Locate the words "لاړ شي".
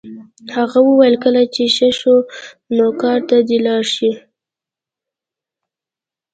3.65-4.11